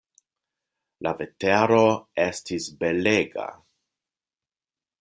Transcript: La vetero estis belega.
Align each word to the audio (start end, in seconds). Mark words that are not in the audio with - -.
La 1.07 1.11
vetero 1.19 1.83
estis 2.25 2.67
belega. 2.81 3.47